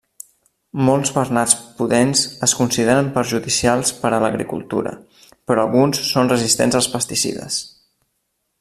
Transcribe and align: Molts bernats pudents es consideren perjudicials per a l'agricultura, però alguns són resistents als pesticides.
Molts 0.85 1.11
bernats 1.17 1.53
pudents 1.81 2.23
es 2.47 2.55
consideren 2.61 3.11
perjudicials 3.17 3.93
per 4.05 4.11
a 4.11 4.21
l'agricultura, 4.25 4.95
però 5.51 5.67
alguns 5.67 6.01
són 6.15 6.33
resistents 6.35 6.79
als 6.81 6.89
pesticides. 6.97 7.61